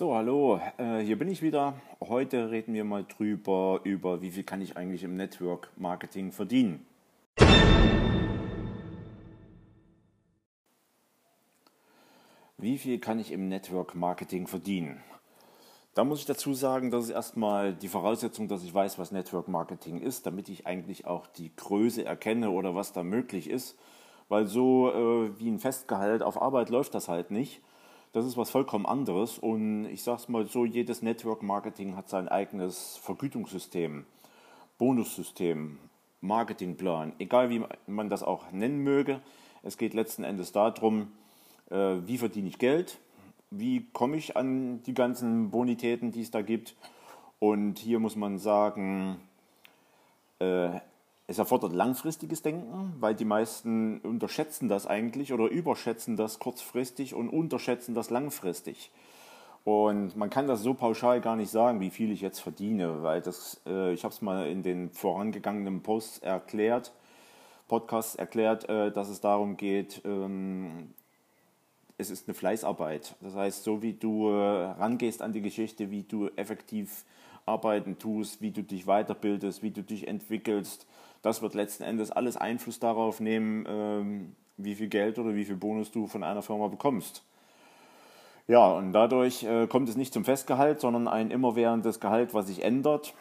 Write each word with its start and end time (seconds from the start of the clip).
So, 0.00 0.14
hallo, 0.14 0.58
äh, 0.78 1.00
hier 1.00 1.18
bin 1.18 1.28
ich 1.28 1.42
wieder. 1.42 1.74
Heute 2.00 2.50
reden 2.50 2.72
wir 2.72 2.84
mal 2.84 3.04
drüber, 3.04 3.82
über 3.84 4.22
wie 4.22 4.30
viel 4.30 4.44
kann 4.44 4.62
ich 4.62 4.78
eigentlich 4.78 5.04
im 5.04 5.14
Network 5.14 5.68
Marketing 5.76 6.32
verdienen. 6.32 6.86
Wie 12.56 12.78
viel 12.78 12.98
kann 12.98 13.18
ich 13.18 13.30
im 13.30 13.50
Network 13.50 13.94
Marketing 13.94 14.46
verdienen? 14.46 15.02
Da 15.92 16.04
muss 16.04 16.20
ich 16.20 16.24
dazu 16.24 16.54
sagen, 16.54 16.90
das 16.90 17.04
ist 17.04 17.10
erstmal 17.10 17.74
die 17.74 17.88
Voraussetzung, 17.88 18.48
dass 18.48 18.64
ich 18.64 18.72
weiß, 18.72 18.98
was 18.98 19.12
Network 19.12 19.48
Marketing 19.48 20.00
ist, 20.00 20.24
damit 20.24 20.48
ich 20.48 20.66
eigentlich 20.66 21.04
auch 21.04 21.26
die 21.26 21.54
Größe 21.54 22.06
erkenne 22.06 22.52
oder 22.52 22.74
was 22.74 22.94
da 22.94 23.02
möglich 23.02 23.50
ist. 23.50 23.76
Weil 24.30 24.46
so 24.46 24.90
äh, 24.90 25.38
wie 25.38 25.50
ein 25.50 25.58
Festgehalt 25.58 26.22
auf 26.22 26.40
Arbeit 26.40 26.70
läuft 26.70 26.94
das 26.94 27.08
halt 27.08 27.30
nicht. 27.30 27.60
Das 28.12 28.26
ist 28.26 28.36
was 28.36 28.50
vollkommen 28.50 28.86
anderes. 28.86 29.38
Und 29.38 29.86
ich 29.86 30.02
sage 30.02 30.22
es 30.22 30.28
mal 30.28 30.46
so, 30.48 30.64
jedes 30.64 31.02
Network 31.02 31.42
Marketing 31.42 31.96
hat 31.96 32.08
sein 32.08 32.28
eigenes 32.28 32.96
Vergütungssystem, 32.96 34.04
Bonussystem, 34.78 35.78
Marketingplan, 36.20 37.12
egal 37.18 37.50
wie 37.50 37.62
man 37.86 38.08
das 38.08 38.22
auch 38.22 38.50
nennen 38.50 38.82
möge. 38.82 39.20
Es 39.62 39.78
geht 39.78 39.94
letzten 39.94 40.24
Endes 40.24 40.52
darum, 40.52 41.12
äh, 41.70 41.96
wie 42.04 42.18
verdiene 42.18 42.48
ich 42.48 42.58
Geld, 42.58 42.98
wie 43.50 43.86
komme 43.92 44.16
ich 44.16 44.36
an 44.36 44.82
die 44.82 44.94
ganzen 44.94 45.50
Bonitäten, 45.50 46.10
die 46.10 46.22
es 46.22 46.30
da 46.30 46.42
gibt. 46.42 46.76
Und 47.38 47.78
hier 47.78 48.00
muss 48.00 48.16
man 48.16 48.38
sagen, 48.38 49.20
äh, 50.40 50.80
es 51.30 51.38
erfordert 51.38 51.72
langfristiges 51.72 52.42
Denken, 52.42 52.96
weil 52.98 53.14
die 53.14 53.24
meisten 53.24 54.00
unterschätzen 54.00 54.68
das 54.68 54.88
eigentlich 54.88 55.32
oder 55.32 55.48
überschätzen 55.48 56.16
das 56.16 56.40
kurzfristig 56.40 57.14
und 57.14 57.28
unterschätzen 57.28 57.94
das 57.94 58.10
langfristig. 58.10 58.90
Und 59.62 60.16
man 60.16 60.28
kann 60.28 60.48
das 60.48 60.62
so 60.62 60.74
pauschal 60.74 61.20
gar 61.20 61.36
nicht 61.36 61.52
sagen, 61.52 61.78
wie 61.78 61.90
viel 61.90 62.10
ich 62.10 62.20
jetzt 62.20 62.40
verdiene, 62.40 63.04
weil 63.04 63.20
das, 63.20 63.60
äh, 63.64 63.92
ich 63.92 64.02
habe 64.02 64.12
es 64.12 64.22
mal 64.22 64.48
in 64.48 64.64
den 64.64 64.90
vorangegangenen 64.90 65.82
Posts 65.82 66.18
erklärt, 66.18 66.92
Podcasts 67.68 68.16
erklärt, 68.16 68.68
äh, 68.68 68.90
dass 68.90 69.08
es 69.08 69.20
darum 69.20 69.56
geht, 69.56 70.02
ähm, 70.04 70.94
es 71.96 72.10
ist 72.10 72.26
eine 72.26 72.34
Fleißarbeit. 72.34 73.14
Das 73.20 73.36
heißt, 73.36 73.62
so 73.62 73.82
wie 73.82 73.92
du 73.92 74.30
äh, 74.30 74.72
rangehst 74.72 75.22
an 75.22 75.32
die 75.32 75.42
Geschichte, 75.42 75.92
wie 75.92 76.02
du 76.02 76.26
effektiv 76.34 77.04
arbeiten 77.46 77.98
tust, 78.00 78.42
wie 78.42 78.50
du 78.50 78.64
dich 78.64 78.86
weiterbildest, 78.86 79.62
wie 79.62 79.70
du 79.70 79.82
dich 79.82 80.08
entwickelst, 80.08 80.88
das 81.22 81.42
wird 81.42 81.54
letzten 81.54 81.82
Endes 81.82 82.10
alles 82.10 82.36
Einfluss 82.36 82.78
darauf 82.78 83.20
nehmen, 83.20 83.64
ähm, 83.68 84.36
wie 84.56 84.74
viel 84.74 84.88
Geld 84.88 85.18
oder 85.18 85.34
wie 85.34 85.44
viel 85.44 85.56
Bonus 85.56 85.90
du 85.90 86.06
von 86.06 86.22
einer 86.22 86.42
Firma 86.42 86.68
bekommst. 86.68 87.24
Ja, 88.46 88.72
und 88.72 88.92
dadurch 88.92 89.44
äh, 89.44 89.66
kommt 89.66 89.88
es 89.88 89.96
nicht 89.96 90.12
zum 90.12 90.24
Festgehalt, 90.24 90.80
sondern 90.80 91.08
ein 91.08 91.30
immerwährendes 91.30 92.00
Gehalt, 92.00 92.34
was 92.34 92.48
sich 92.48 92.64
ändert 92.64 93.14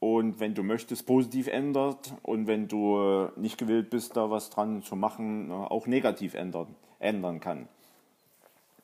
und 0.00 0.40
wenn 0.40 0.54
du 0.54 0.64
möchtest, 0.64 1.06
positiv 1.06 1.46
ändert 1.46 2.12
und 2.24 2.48
wenn 2.48 2.66
du 2.66 2.98
äh, 2.98 3.28
nicht 3.36 3.58
gewillt 3.58 3.90
bist, 3.90 4.16
da 4.16 4.30
was 4.30 4.50
dran 4.50 4.82
zu 4.82 4.96
machen, 4.96 5.52
auch 5.52 5.86
negativ 5.86 6.34
ändern, 6.34 6.74
ändern 6.98 7.38
kann. 7.38 7.68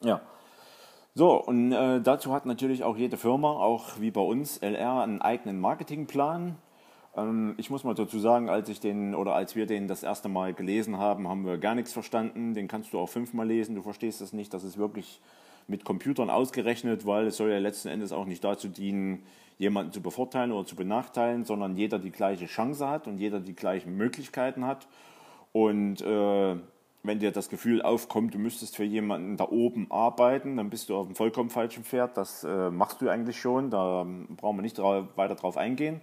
Ja. 0.01 0.21
So, 1.17 1.43
und 1.43 1.73
äh, 1.73 2.01
dazu 2.01 2.33
hat 2.33 2.47
natürlich 2.47 2.85
auch 2.85 2.97
jede 2.97 3.17
Firma, 3.17 3.51
auch 3.51 3.99
wie 3.99 4.13
bei 4.13 4.21
uns, 4.21 4.59
LR, 4.59 5.03
einen 5.03 5.21
eigenen 5.21 5.59
Marketingplan. 5.59 6.55
Ähm, 7.19 7.55
ich 7.57 7.71
muss 7.71 7.85
mal 7.85 7.95
dazu 7.95 8.19
sagen, 8.19 8.49
als 8.49 8.69
ich 8.69 8.81
den 8.81 9.15
oder 9.15 9.35
als 9.35 9.57
wir 9.57 9.67
den 9.67 9.89
das 9.89 10.03
erste 10.03 10.29
Mal 10.29 10.55
gelesen 10.55 10.99
haben, 10.99 11.29
haben 11.29 11.45
wir 11.45 11.59
gar 11.59 11.75
nichts 11.75 11.93
verstanden. 11.93 12.55
Den 12.55 12.69
kannst 12.69 12.93
du 12.93 12.99
auch 12.99 13.09
fünfmal 13.09 13.47
lesen, 13.47 13.75
du 13.75 13.83
verstehst 13.83 14.21
es 14.21 14.33
nicht. 14.33 14.53
Das 14.55 14.65
ist 14.65 14.79
wirklich 14.79 15.21
mit 15.67 15.85
Computern 15.85 16.31
ausgerechnet, 16.31 17.07
weil 17.07 17.27
es 17.27 17.37
soll 17.37 17.51
ja 17.51 17.59
letzten 17.59 17.89
Endes 17.89 18.13
auch 18.13 18.25
nicht 18.25 18.43
dazu 18.43 18.69
dienen, 18.69 19.23
jemanden 19.59 19.93
zu 19.93 20.01
bevorteilen 20.01 20.53
oder 20.53 20.67
zu 20.67 20.77
benachteilen, 20.77 21.45
sondern 21.45 21.77
jeder 21.77 21.99
die 21.99 22.13
gleiche 22.13 22.47
Chance 22.47 22.89
hat 22.89 23.07
und 23.07 23.19
jeder 23.19 23.41
die 23.41 23.55
gleichen 23.55 23.97
Möglichkeiten 23.97 24.65
hat. 24.65 24.87
Und 25.53 26.01
äh, 26.01 26.57
wenn 27.03 27.19
dir 27.19 27.33
das 27.33 27.49
Gefühl 27.49 27.83
aufkommt, 27.83 28.35
du 28.35 28.39
müsstest 28.39 28.77
für 28.77 28.85
jemanden 28.85 29.37
da 29.37 29.49
oben 29.49 29.87
arbeiten, 29.91 30.57
dann 30.57 30.71
bist 30.71 30.89
du 30.89 30.97
auf 30.97 31.07
einem 31.07 31.17
vollkommen 31.17 31.51
falschen 31.51 31.85
Pferd. 31.85 32.17
Das 32.17 32.45
äh, 32.45 32.71
machst 32.71 33.01
du 33.01 33.09
eigentlich 33.09 33.41
schon, 33.41 33.71
da 33.71 34.03
ähm, 34.03 34.29
brauchen 34.37 34.59
wir 34.59 34.63
nicht 34.63 34.79
weiter 34.79 35.35
drauf 35.35 35.57
eingehen. 35.57 36.01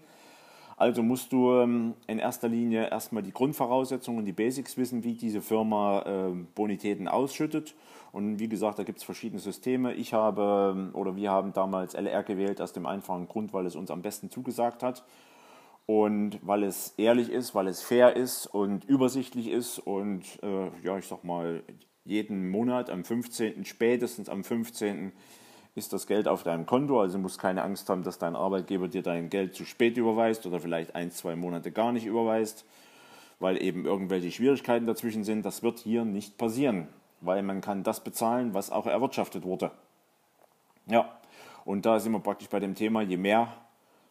Also 0.77 1.03
musst 1.03 1.31
du 1.31 1.53
ähm, 1.53 1.93
in 2.07 2.19
erster 2.19 2.49
Linie 2.49 2.89
erstmal 2.89 3.23
die 3.23 3.31
Grundvoraussetzungen, 3.31 4.25
die 4.25 4.33
Basics 4.33 4.75
wissen, 4.77 5.03
wie 5.03 5.13
diese 5.13 5.41
Firma 5.41 6.01
äh, 6.01 6.31
Bonitäten 6.53 7.07
ausschüttet. 7.07 7.75
Und 8.11 8.39
wie 8.39 8.49
gesagt, 8.49 8.79
da 8.79 8.83
gibt 8.83 8.99
es 8.99 9.03
verschiedene 9.03 9.39
Systeme. 9.39 9.93
Ich 9.93 10.13
habe 10.13 10.73
ähm, 10.75 10.89
oder 10.93 11.15
wir 11.15 11.31
haben 11.31 11.53
damals 11.53 11.93
LR 11.93 12.23
gewählt 12.23 12.61
aus 12.61 12.73
dem 12.73 12.85
einfachen 12.85 13.27
Grund, 13.27 13.53
weil 13.53 13.65
es 13.65 13.75
uns 13.75 13.89
am 13.91 14.01
besten 14.01 14.29
zugesagt 14.29 14.83
hat 14.83 15.05
und 15.85 16.39
weil 16.41 16.63
es 16.63 16.93
ehrlich 16.97 17.29
ist, 17.29 17.53
weil 17.53 17.67
es 17.67 17.81
fair 17.81 18.15
ist 18.15 18.47
und 18.47 18.85
übersichtlich 18.85 19.49
ist 19.49 19.79
und 19.79 20.23
äh, 20.41 20.69
ja, 20.83 20.97
ich 20.97 21.07
sag 21.07 21.23
mal, 21.23 21.63
jeden 22.03 22.49
Monat 22.49 22.89
am 22.89 23.03
15., 23.03 23.65
spätestens 23.65 24.29
am 24.29 24.43
15. 24.43 25.11
ist 25.75 25.91
das 25.91 26.07
Geld 26.07 26.27
auf 26.29 26.43
deinem 26.43 26.65
Konto, 26.65 27.01
also 27.01 27.17
musst 27.17 27.37
keine 27.37 27.61
Angst 27.61 27.89
haben, 27.89 28.03
dass 28.03 28.17
dein 28.17 28.35
Arbeitgeber 28.35 28.87
dir 28.87 29.03
dein 29.03 29.29
Geld 29.29 29.55
zu 29.55 29.65
spät 29.65 29.97
überweist 29.97 30.45
oder 30.45 30.61
vielleicht 30.61 30.95
ein, 30.95 31.11
zwei 31.11 31.35
Monate 31.35 31.71
gar 31.71 31.91
nicht 31.91 32.05
überweist, 32.05 32.65
weil 33.39 33.61
eben 33.61 33.85
irgendwelche 33.85 34.31
Schwierigkeiten 34.31 34.85
dazwischen 34.85 35.25
sind. 35.25 35.45
Das 35.45 35.63
wird 35.63 35.79
hier 35.79 36.05
nicht 36.05 36.37
passieren, 36.37 36.87
weil 37.19 37.43
man 37.43 37.59
kann 37.59 37.83
das 37.83 38.01
bezahlen, 38.01 38.53
was 38.53 38.71
auch 38.71 38.87
erwirtschaftet 38.87 39.43
wurde. 39.43 39.71
Ja, 40.87 41.11
und 41.65 41.85
da 41.85 41.99
sind 41.99 42.13
wir 42.13 42.19
praktisch 42.19 42.47
bei 42.49 42.61
dem 42.61 42.75
Thema, 42.75 43.01
je 43.01 43.17
mehr 43.17 43.49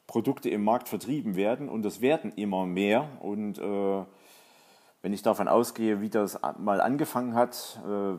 Produkte 0.07 0.51
im 0.51 0.65
Markt 0.65 0.89
vertrieben 0.89 1.35
werden 1.35 1.71
und 1.71 1.87
es 1.87 2.03
werden 2.03 2.33
immer 2.37 2.67
mehr. 2.67 3.09
Und 3.21 3.59
äh, 3.59 4.05
wenn 5.01 5.13
ich 5.15 5.23
davon 5.23 5.49
ausgehe, 5.49 6.03
wie 6.03 6.11
das 6.11 6.39
mal 6.59 6.83
angefangen 6.83 7.35
hat, 7.35 7.81
äh, 7.85 8.17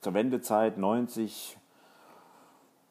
zur 0.00 0.14
Wendezeit 0.14 0.78
90, 0.78 1.58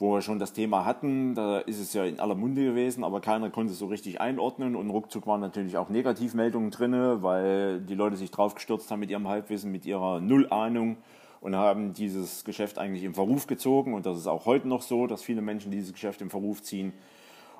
wo 0.03 0.15
wir 0.15 0.21
schon 0.21 0.37
das 0.37 0.51
Thema 0.51 0.83
hatten, 0.83 1.33
da 1.33 1.59
ist 1.59 1.79
es 1.79 1.93
ja 1.93 2.03
in 2.03 2.19
aller 2.19 2.35
Munde 2.35 2.61
gewesen, 2.61 3.05
aber 3.05 3.21
keiner 3.21 3.49
konnte 3.49 3.71
es 3.71 3.79
so 3.79 3.85
richtig 3.85 4.19
einordnen 4.19 4.75
und 4.75 4.89
ruckzuck 4.89 5.25
waren 5.27 5.39
natürlich 5.39 5.77
auch 5.77 5.87
Negativmeldungen 5.87 6.71
drin, 6.71 7.23
weil 7.23 7.79
die 7.79 7.95
Leute 7.95 8.17
sich 8.17 8.29
drauf 8.29 8.53
gestürzt 8.53 8.91
haben 8.91 8.99
mit 8.99 9.09
ihrem 9.09 9.29
Halbwissen, 9.29 9.71
mit 9.71 9.85
ihrer 9.85 10.19
Nullahnung 10.19 10.97
und 11.39 11.55
haben 11.55 11.93
dieses 11.93 12.43
Geschäft 12.43 12.79
eigentlich 12.79 13.05
im 13.05 13.13
Verruf 13.13 13.47
gezogen 13.47 13.93
und 13.93 14.05
das 14.05 14.17
ist 14.17 14.27
auch 14.27 14.45
heute 14.45 14.67
noch 14.67 14.81
so, 14.81 15.07
dass 15.07 15.23
viele 15.23 15.41
Menschen 15.41 15.71
dieses 15.71 15.93
Geschäft 15.93 16.21
im 16.21 16.29
Verruf 16.29 16.61
ziehen 16.61 16.91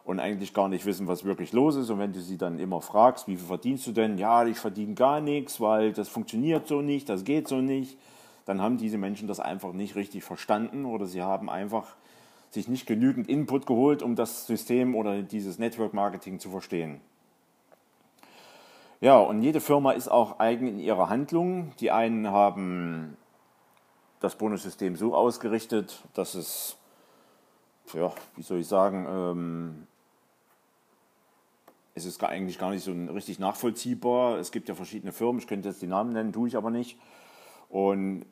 und 0.03 0.19
eigentlich 0.19 0.53
gar 0.53 0.67
nicht 0.67 0.85
wissen, 0.85 1.07
was 1.07 1.23
wirklich 1.23 1.53
los 1.53 1.77
ist. 1.77 1.89
Und 1.91 1.99
wenn 1.99 2.11
du 2.11 2.19
sie 2.19 2.37
dann 2.37 2.59
immer 2.59 2.81
fragst, 2.81 3.25
wie 3.29 3.37
viel 3.37 3.47
verdienst 3.47 3.87
du 3.87 3.93
denn? 3.93 4.17
Ja, 4.17 4.45
ich 4.45 4.57
verdiene 4.57 4.95
gar 4.95 5.21
nichts, 5.21 5.61
weil 5.61 5.93
das 5.93 6.09
funktioniert 6.09 6.67
so 6.67 6.81
nicht, 6.81 7.07
das 7.07 7.23
geht 7.23 7.47
so 7.47 7.61
nicht. 7.61 7.97
Dann 8.43 8.59
haben 8.59 8.75
diese 8.75 8.97
Menschen 8.97 9.29
das 9.29 9.39
einfach 9.39 9.71
nicht 9.71 9.95
richtig 9.95 10.25
verstanden 10.25 10.83
oder 10.83 11.05
sie 11.05 11.21
haben 11.21 11.49
einfach 11.49 11.95
sich 12.53 12.67
nicht 12.67 12.85
genügend 12.85 13.27
Input 13.27 13.65
geholt, 13.65 14.03
um 14.03 14.15
das 14.15 14.45
System 14.45 14.95
oder 14.95 15.23
dieses 15.23 15.57
Network 15.57 15.93
Marketing 15.93 16.39
zu 16.39 16.51
verstehen. 16.51 17.01
Ja, 19.01 19.17
und 19.17 19.41
jede 19.41 19.59
Firma 19.59 19.91
ist 19.91 20.07
auch 20.07 20.39
eigen 20.39 20.67
in 20.67 20.79
ihrer 20.79 21.09
Handlung. 21.09 21.73
Die 21.79 21.91
einen 21.91 22.27
haben 22.29 23.17
das 24.19 24.37
Bonussystem 24.37 24.95
so 24.95 25.15
ausgerichtet, 25.15 26.03
dass 26.13 26.35
es, 26.35 26.77
ja, 27.93 28.13
wie 28.35 28.43
soll 28.43 28.59
ich 28.59 28.67
sagen, 28.67 29.05
ähm, 29.09 29.87
es 31.95 32.05
ist 32.05 32.23
eigentlich 32.23 32.59
gar 32.59 32.69
nicht 32.69 32.83
so 32.83 32.91
richtig 32.91 33.39
nachvollziehbar. 33.39 34.37
Es 34.37 34.51
gibt 34.51 34.69
ja 34.69 34.75
verschiedene 34.75 35.11
Firmen, 35.11 35.39
ich 35.39 35.47
könnte 35.47 35.69
jetzt 35.69 35.81
die 35.81 35.87
Namen 35.87 36.13
nennen, 36.13 36.31
tue 36.31 36.47
ich 36.47 36.55
aber 36.55 36.69
nicht. 36.69 36.97
Und 37.69 38.25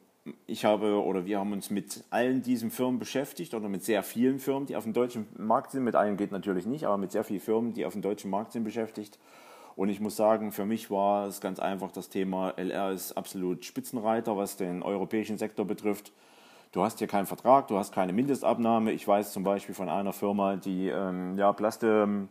ich 0.46 0.66
habe 0.66 1.02
oder 1.04 1.26
wir 1.26 1.40
haben 1.40 1.52
uns 1.52 1.70
mit 1.70 2.04
allen 2.10 2.44
diesen 2.44 2.70
Firmen 2.70 3.00
beschäftigt 3.00 3.54
oder 3.54 3.70
mit 3.70 3.84
sehr 3.84 4.04
vielen 4.04 4.40
Firmen, 4.40 4.68
die 4.68 4.76
auf 4.76 4.84
dem 4.84 4.94
deutschen 4.94 5.28
Markt 5.38 5.72
sind. 5.72 5.84
Mit 5.84 5.96
allen 5.96 6.18
geht 6.18 6.32
natürlich 6.32 6.66
nicht, 6.66 6.86
aber 6.86 6.98
mit 6.98 7.12
sehr 7.12 7.24
vielen 7.24 7.40
Firmen, 7.40 7.74
die 7.74 7.86
auf 7.86 7.94
dem 7.94 8.02
deutschen 8.02 8.30
Markt 8.30 8.52
sind, 8.52 8.64
beschäftigt. 8.64 9.18
Und 9.76 9.90
ich 9.90 10.00
muss 10.00 10.16
sagen, 10.16 10.52
für 10.52 10.66
mich 10.66 10.92
war 10.92 11.28
es 11.28 11.42
ganz 11.42 11.60
einfach 11.60 11.92
das 11.92 12.10
Thema, 12.10 12.52
LR 12.58 12.92
ist 12.92 13.14
absolut 13.14 13.66
Spitzenreiter, 13.66 14.38
was 14.38 14.58
den 14.58 14.84
europäischen 14.84 15.38
Sektor 15.38 15.66
betrifft. 15.66 16.12
Du 16.72 16.84
hast 16.84 17.00
hier 17.00 17.08
keinen 17.08 17.26
Vertrag, 17.26 17.68
du 17.68 17.78
hast 17.78 17.94
keine 17.94 18.14
Mindestabnahme. 18.14 18.92
Ich 18.92 19.08
weiß 19.08 19.34
zum 19.34 19.44
Beispiel 19.44 19.76
von 19.76 19.90
einer 19.90 20.14
Firma, 20.14 20.56
die 20.56 20.88
ähm, 20.88 21.38
ja, 21.38 21.52
Plaste 21.52 22.28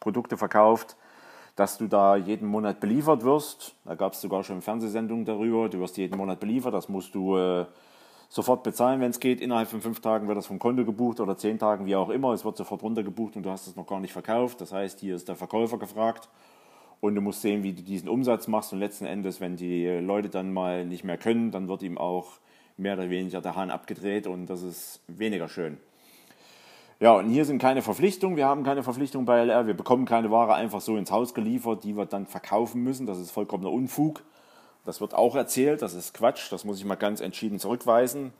Produkte 0.00 0.36
verkauft, 0.36 0.96
dass 1.56 1.78
du 1.78 1.88
da 1.88 2.16
jeden 2.16 2.46
Monat 2.46 2.80
beliefert 2.80 3.24
wirst. 3.24 3.74
Da 3.84 3.94
gab 3.94 4.12
es 4.12 4.20
sogar 4.20 4.44
schon 4.44 4.60
Fernsehsendungen 4.60 5.24
darüber. 5.24 5.68
Du 5.68 5.80
wirst 5.80 5.96
jeden 5.96 6.16
Monat 6.16 6.38
beliefert, 6.38 6.74
das 6.74 6.88
musst 6.88 7.14
du 7.14 7.36
äh, 7.36 7.64
sofort 8.28 8.62
bezahlen, 8.62 9.00
wenn 9.00 9.10
es 9.10 9.18
geht. 9.18 9.40
Innerhalb 9.40 9.68
von 9.68 9.80
fünf 9.80 10.00
Tagen 10.00 10.28
wird 10.28 10.36
das 10.36 10.46
vom 10.46 10.58
Konto 10.58 10.84
gebucht 10.84 11.18
oder 11.18 11.36
zehn 11.36 11.58
Tagen, 11.58 11.86
wie 11.86 11.96
auch 11.96 12.10
immer. 12.10 12.32
Es 12.32 12.44
wird 12.44 12.58
sofort 12.58 12.82
runtergebucht 12.82 13.36
und 13.36 13.42
du 13.42 13.50
hast 13.50 13.66
es 13.66 13.74
noch 13.74 13.86
gar 13.86 14.00
nicht 14.00 14.12
verkauft. 14.12 14.60
Das 14.60 14.72
heißt, 14.72 15.00
hier 15.00 15.16
ist 15.16 15.28
der 15.28 15.36
Verkäufer 15.36 15.78
gefragt 15.78 16.28
und 17.00 17.14
du 17.14 17.22
musst 17.22 17.40
sehen, 17.40 17.62
wie 17.62 17.72
du 17.72 17.82
diesen 17.82 18.10
Umsatz 18.10 18.48
machst. 18.48 18.74
Und 18.74 18.78
letzten 18.78 19.06
Endes, 19.06 19.40
wenn 19.40 19.56
die 19.56 19.86
Leute 19.86 20.28
dann 20.28 20.52
mal 20.52 20.84
nicht 20.84 21.04
mehr 21.04 21.16
können, 21.16 21.50
dann 21.52 21.68
wird 21.68 21.82
ihm 21.82 21.96
auch 21.96 22.32
mehr 22.76 22.94
oder 22.94 23.08
weniger 23.08 23.40
der 23.40 23.56
Hahn 23.56 23.70
abgedreht 23.70 24.26
und 24.26 24.46
das 24.46 24.62
ist 24.62 25.00
weniger 25.06 25.48
schön. 25.48 25.78
Ja, 26.98 27.12
und 27.12 27.28
hier 27.28 27.44
sind 27.44 27.58
keine 27.58 27.82
Verpflichtungen. 27.82 28.38
Wir 28.38 28.46
haben 28.46 28.64
keine 28.64 28.82
Verpflichtung 28.82 29.26
bei 29.26 29.40
LR. 29.40 29.66
Wir 29.66 29.74
bekommen 29.74 30.06
keine 30.06 30.30
Ware 30.30 30.54
einfach 30.54 30.80
so 30.80 30.96
ins 30.96 31.10
Haus 31.10 31.34
geliefert, 31.34 31.84
die 31.84 31.94
wir 31.94 32.06
dann 32.06 32.24
verkaufen 32.24 32.82
müssen. 32.82 33.04
Das 33.04 33.18
ist 33.18 33.30
vollkommener 33.32 33.70
Unfug. 33.70 34.22
Das 34.86 35.02
wird 35.02 35.12
auch 35.12 35.34
erzählt. 35.36 35.82
Das 35.82 35.92
ist 35.92 36.14
Quatsch. 36.14 36.50
Das 36.50 36.64
muss 36.64 36.78
ich 36.78 36.86
mal 36.86 36.94
ganz 36.94 37.20
entschieden 37.20 37.58
zurückweisen. 37.58 38.32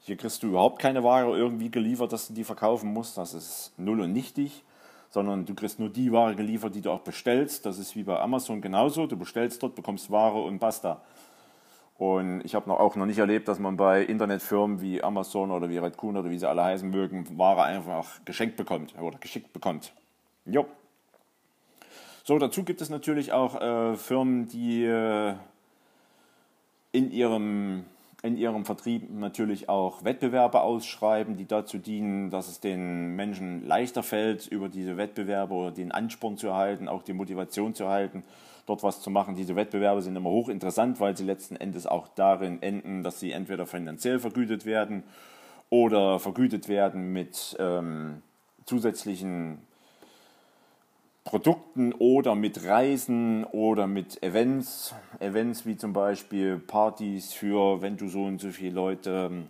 Hier 0.00 0.18
kriegst 0.18 0.42
du 0.42 0.48
überhaupt 0.48 0.82
keine 0.82 1.02
Ware 1.02 1.34
irgendwie 1.34 1.70
geliefert, 1.70 2.12
dass 2.12 2.28
du 2.28 2.34
die 2.34 2.44
verkaufen 2.44 2.92
musst. 2.92 3.16
Das 3.16 3.32
ist 3.32 3.72
null 3.78 4.02
und 4.02 4.12
nichtig. 4.12 4.64
Sondern 5.08 5.46
du 5.46 5.54
kriegst 5.54 5.78
nur 5.78 5.88
die 5.88 6.12
Ware 6.12 6.34
geliefert, 6.34 6.74
die 6.74 6.82
du 6.82 6.90
auch 6.90 7.00
bestellst. 7.00 7.64
Das 7.64 7.78
ist 7.78 7.96
wie 7.96 8.02
bei 8.02 8.20
Amazon 8.20 8.60
genauso. 8.60 9.06
Du 9.06 9.16
bestellst 9.16 9.62
dort, 9.62 9.76
bekommst 9.76 10.10
Ware 10.10 10.42
und 10.42 10.58
basta. 10.58 11.00
Und 12.04 12.42
ich 12.44 12.54
habe 12.54 12.68
noch, 12.68 12.80
auch 12.80 12.96
noch 12.96 13.06
nicht 13.06 13.16
erlebt, 13.16 13.48
dass 13.48 13.58
man 13.58 13.78
bei 13.78 14.02
Internetfirmen 14.02 14.82
wie 14.82 15.02
Amazon 15.02 15.50
oder 15.50 15.70
wie 15.70 15.78
Redcoon 15.78 16.18
oder 16.18 16.28
wie 16.28 16.36
sie 16.38 16.46
alle 16.46 16.62
heißen 16.62 16.90
mögen, 16.90 17.26
Ware 17.38 17.62
einfach 17.62 18.22
geschenkt 18.26 18.58
bekommt 18.58 18.94
oder 19.00 19.16
geschickt 19.16 19.54
bekommt. 19.54 19.94
Jo. 20.44 20.66
So, 22.22 22.38
dazu 22.38 22.62
gibt 22.62 22.82
es 22.82 22.90
natürlich 22.90 23.32
auch 23.32 23.58
äh, 23.58 23.96
Firmen, 23.96 24.48
die 24.48 24.84
äh, 24.84 25.32
in, 26.92 27.10
ihrem, 27.10 27.86
in 28.22 28.36
ihrem 28.36 28.66
Vertrieb 28.66 29.08
natürlich 29.10 29.70
auch 29.70 30.04
Wettbewerbe 30.04 30.60
ausschreiben, 30.60 31.38
die 31.38 31.46
dazu 31.46 31.78
dienen, 31.78 32.28
dass 32.28 32.48
es 32.48 32.60
den 32.60 33.16
Menschen 33.16 33.66
leichter 33.66 34.02
fällt, 34.02 34.46
über 34.46 34.68
diese 34.68 34.98
Wettbewerbe 34.98 35.54
oder 35.54 35.70
den 35.70 35.90
Ansporn 35.90 36.36
zu 36.36 36.48
erhalten, 36.48 36.86
auch 36.86 37.02
die 37.02 37.14
Motivation 37.14 37.74
zu 37.74 37.84
erhalten 37.84 38.24
dort 38.66 38.82
was 38.82 39.00
zu 39.00 39.10
machen. 39.10 39.36
Diese 39.36 39.56
Wettbewerbe 39.56 40.02
sind 40.02 40.16
immer 40.16 40.30
hochinteressant, 40.30 41.00
weil 41.00 41.16
sie 41.16 41.24
letzten 41.24 41.56
Endes 41.56 41.86
auch 41.86 42.08
darin 42.08 42.62
enden, 42.62 43.02
dass 43.02 43.20
sie 43.20 43.32
entweder 43.32 43.66
finanziell 43.66 44.18
vergütet 44.18 44.66
werden 44.66 45.02
oder 45.70 46.18
vergütet 46.18 46.68
werden 46.68 47.12
mit 47.12 47.56
ähm, 47.58 48.22
zusätzlichen 48.66 49.58
Produkten 51.24 51.94
oder 51.94 52.34
mit 52.34 52.64
Reisen 52.64 53.44
oder 53.44 53.86
mit 53.86 54.22
Events. 54.22 54.94
Events 55.20 55.64
wie 55.64 55.76
zum 55.76 55.92
Beispiel 55.92 56.58
Partys 56.58 57.32
für, 57.32 57.80
wenn 57.80 57.96
du 57.96 58.08
so 58.08 58.24
und 58.24 58.40
so 58.40 58.50
viele 58.50 58.74
Leute 58.74 59.28
ähm, 59.30 59.46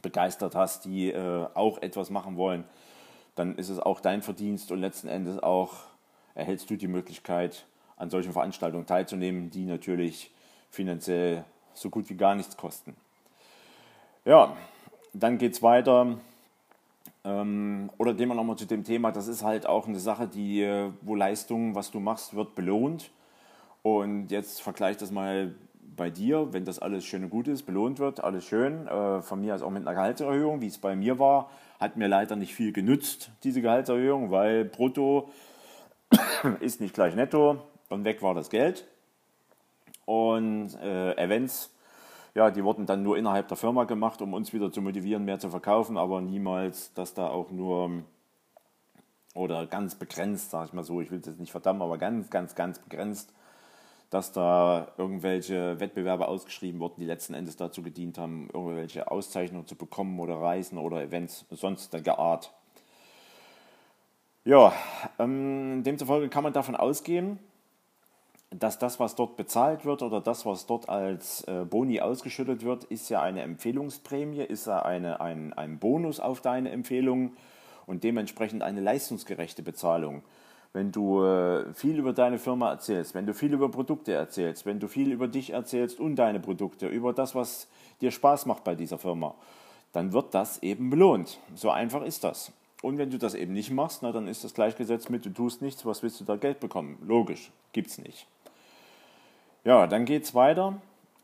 begeistert 0.00 0.54
hast, 0.54 0.84
die 0.84 1.10
äh, 1.10 1.46
auch 1.54 1.82
etwas 1.82 2.10
machen 2.10 2.36
wollen, 2.36 2.64
dann 3.34 3.56
ist 3.56 3.68
es 3.68 3.78
auch 3.78 4.00
dein 4.00 4.22
Verdienst 4.22 4.70
und 4.70 4.80
letzten 4.80 5.08
Endes 5.08 5.42
auch 5.42 5.74
erhältst 6.34 6.70
du 6.70 6.76
die 6.76 6.88
Möglichkeit, 6.88 7.66
an 7.96 8.10
solchen 8.10 8.32
Veranstaltungen 8.32 8.86
teilzunehmen, 8.86 9.50
die 9.50 9.64
natürlich 9.64 10.30
finanziell 10.70 11.44
so 11.74 11.90
gut 11.90 12.08
wie 12.10 12.16
gar 12.16 12.34
nichts 12.34 12.56
kosten. 12.56 12.96
Ja, 14.24 14.56
dann 15.12 15.38
geht 15.38 15.52
es 15.52 15.62
weiter. 15.62 16.18
Ähm, 17.24 17.90
oder 17.98 18.14
gehen 18.14 18.28
wir 18.28 18.34
nochmal 18.34 18.56
zu 18.56 18.66
dem 18.66 18.84
Thema, 18.84 19.12
das 19.12 19.28
ist 19.28 19.44
halt 19.44 19.66
auch 19.66 19.86
eine 19.86 20.00
Sache, 20.00 20.26
die, 20.26 20.90
wo 21.02 21.14
Leistung, 21.14 21.74
was 21.74 21.90
du 21.90 22.00
machst, 22.00 22.34
wird 22.34 22.54
belohnt. 22.54 23.10
Und 23.82 24.30
jetzt 24.30 24.62
vergleich 24.62 24.96
das 24.96 25.10
mal 25.10 25.54
bei 25.96 26.10
dir, 26.10 26.52
wenn 26.52 26.64
das 26.64 26.78
alles 26.78 27.04
schön 27.04 27.24
und 27.24 27.30
gut 27.30 27.48
ist, 27.48 27.64
belohnt 27.64 27.98
wird, 27.98 28.22
alles 28.22 28.44
schön. 28.44 28.86
Äh, 28.86 29.22
von 29.22 29.40
mir 29.40 29.54
aus 29.54 29.62
auch 29.62 29.70
mit 29.70 29.86
einer 29.86 29.94
Gehaltserhöhung, 29.94 30.60
wie 30.60 30.68
es 30.68 30.78
bei 30.78 30.96
mir 30.96 31.18
war, 31.18 31.50
hat 31.78 31.96
mir 31.96 32.08
leider 32.08 32.36
nicht 32.36 32.54
viel 32.54 32.72
genützt, 32.72 33.30
diese 33.44 33.60
Gehaltserhöhung, 33.60 34.30
weil 34.30 34.64
brutto 34.64 35.30
ist 36.60 36.80
nicht 36.80 36.94
gleich 36.94 37.14
netto 37.14 37.60
und 37.92 38.04
weg 38.04 38.22
war 38.22 38.34
das 38.34 38.50
Geld. 38.50 38.86
Und 40.04 40.74
äh, 40.82 41.12
Events, 41.16 41.72
ja, 42.34 42.50
die 42.50 42.64
wurden 42.64 42.86
dann 42.86 43.02
nur 43.02 43.16
innerhalb 43.16 43.48
der 43.48 43.56
Firma 43.56 43.84
gemacht, 43.84 44.20
um 44.22 44.34
uns 44.34 44.52
wieder 44.52 44.72
zu 44.72 44.82
motivieren, 44.82 45.24
mehr 45.24 45.38
zu 45.38 45.50
verkaufen, 45.50 45.96
aber 45.96 46.20
niemals, 46.20 46.92
dass 46.94 47.14
da 47.14 47.28
auch 47.28 47.50
nur 47.50 48.02
oder 49.34 49.66
ganz 49.66 49.94
begrenzt, 49.94 50.50
sage 50.50 50.66
ich 50.66 50.72
mal 50.72 50.84
so, 50.84 51.00
ich 51.00 51.10
will 51.10 51.20
es 51.20 51.26
jetzt 51.26 51.40
nicht 51.40 51.52
verdammen, 51.52 51.82
aber 51.82 51.96
ganz, 51.98 52.28
ganz, 52.30 52.54
ganz 52.54 52.78
begrenzt, 52.78 53.32
dass 54.10 54.32
da 54.32 54.88
irgendwelche 54.98 55.80
Wettbewerbe 55.80 56.28
ausgeschrieben 56.28 56.80
wurden, 56.80 57.00
die 57.00 57.06
letzten 57.06 57.32
Endes 57.32 57.56
dazu 57.56 57.82
gedient 57.82 58.18
haben, 58.18 58.50
irgendwelche 58.52 59.10
Auszeichnungen 59.10 59.66
zu 59.66 59.74
bekommen 59.74 60.20
oder 60.20 60.34
Reisen 60.34 60.76
oder 60.76 61.02
Events 61.02 61.46
sonst 61.50 61.94
der 61.94 62.18
Art. 62.18 62.52
Ja, 64.44 64.72
ähm, 65.18 65.82
demzufolge 65.82 66.28
kann 66.28 66.42
man 66.42 66.52
davon 66.52 66.76
ausgehen, 66.76 67.38
dass 68.58 68.78
das, 68.78 69.00
was 69.00 69.14
dort 69.14 69.36
bezahlt 69.36 69.84
wird 69.84 70.02
oder 70.02 70.20
das, 70.20 70.44
was 70.44 70.66
dort 70.66 70.88
als 70.88 71.42
äh, 71.44 71.64
Boni 71.64 72.00
ausgeschüttet 72.00 72.64
wird, 72.64 72.84
ist 72.84 73.08
ja 73.08 73.22
eine 73.22 73.42
Empfehlungsprämie, 73.42 74.42
ist 74.42 74.66
ja 74.66 74.82
eine, 74.82 75.20
ein, 75.20 75.52
ein 75.52 75.78
Bonus 75.78 76.20
auf 76.20 76.40
deine 76.40 76.70
Empfehlung 76.70 77.32
und 77.86 78.04
dementsprechend 78.04 78.62
eine 78.62 78.80
leistungsgerechte 78.80 79.62
Bezahlung. 79.62 80.22
Wenn 80.74 80.92
du 80.92 81.22
äh, 81.22 81.72
viel 81.74 81.98
über 81.98 82.12
deine 82.12 82.38
Firma 82.38 82.70
erzählst, 82.70 83.14
wenn 83.14 83.26
du 83.26 83.34
viel 83.34 83.52
über 83.52 83.70
Produkte 83.70 84.12
erzählst, 84.12 84.64
wenn 84.64 84.80
du 84.80 84.88
viel 84.88 85.12
über 85.12 85.28
dich 85.28 85.50
erzählst 85.50 86.00
und 86.00 86.16
deine 86.16 86.40
Produkte, 86.40 86.88
über 86.88 87.12
das, 87.12 87.34
was 87.34 87.68
dir 88.00 88.10
Spaß 88.10 88.46
macht 88.46 88.64
bei 88.64 88.74
dieser 88.74 88.98
Firma, 88.98 89.34
dann 89.92 90.12
wird 90.12 90.34
das 90.34 90.62
eben 90.62 90.90
belohnt. 90.90 91.38
So 91.54 91.70
einfach 91.70 92.02
ist 92.02 92.24
das. 92.24 92.52
Und 92.82 92.98
wenn 92.98 93.10
du 93.10 93.18
das 93.18 93.34
eben 93.34 93.52
nicht 93.52 93.70
machst, 93.70 94.02
na, 94.02 94.12
dann 94.12 94.26
ist 94.26 94.44
das 94.44 94.54
gleichgesetzt 94.54 95.08
mit, 95.08 95.24
du 95.24 95.30
tust 95.30 95.62
nichts, 95.62 95.86
was 95.86 96.02
willst 96.02 96.20
du 96.20 96.24
da 96.24 96.36
Geld 96.36 96.58
bekommen? 96.58 96.98
Logisch, 97.06 97.52
gibt's 97.72 97.98
nicht. 97.98 98.26
Ja, 99.64 99.86
dann 99.86 100.04
geht 100.04 100.24
es 100.24 100.34
weiter. 100.34 100.80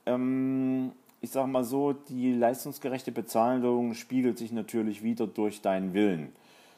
Ähm, 0.07 0.93
ich 1.21 1.31
sage 1.31 1.49
mal 1.49 1.65
so, 1.65 1.93
die 1.93 2.33
leistungsgerechte 2.33 3.11
Bezahlung 3.11 3.95
spiegelt 3.95 4.39
sich 4.39 4.53
natürlich 4.53 5.03
wieder 5.03 5.27
durch 5.27 5.61
deinen 5.61 5.93
Willen. 5.93 6.33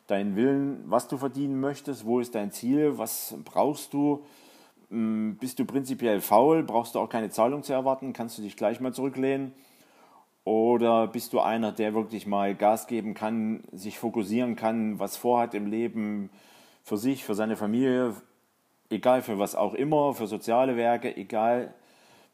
Deinen 0.06 0.36
Willen, 0.36 0.82
was 0.86 1.06
du 1.06 1.18
verdienen 1.18 1.60
möchtest, 1.60 2.06
wo 2.06 2.18
ist 2.18 2.34
dein 2.34 2.50
Ziel, 2.50 2.96
was 2.96 3.36
brauchst 3.44 3.92
du. 3.92 4.24
Ähm, 4.90 5.36
bist 5.38 5.58
du 5.58 5.66
prinzipiell 5.66 6.22
faul, 6.22 6.62
brauchst 6.62 6.94
du 6.94 6.98
auch 6.98 7.10
keine 7.10 7.28
Zahlung 7.28 7.62
zu 7.62 7.74
erwarten, 7.74 8.14
kannst 8.14 8.38
du 8.38 8.42
dich 8.42 8.56
gleich 8.56 8.80
mal 8.80 8.94
zurücklehnen. 8.94 9.52
Oder 10.44 11.08
bist 11.08 11.34
du 11.34 11.40
einer, 11.40 11.72
der 11.72 11.92
wirklich 11.92 12.26
mal 12.26 12.54
Gas 12.54 12.86
geben 12.86 13.12
kann, 13.12 13.64
sich 13.72 13.98
fokussieren 13.98 14.56
kann, 14.56 14.98
was 14.98 15.18
vorhat 15.18 15.54
im 15.54 15.66
Leben, 15.66 16.30
für 16.82 16.96
sich, 16.96 17.24
für 17.24 17.34
seine 17.34 17.56
Familie, 17.56 18.14
egal 18.90 19.22
für 19.22 19.38
was 19.38 19.54
auch 19.54 19.74
immer, 19.74 20.14
für 20.14 20.26
soziale 20.26 20.76
Werke, 20.76 21.16
egal, 21.16 21.72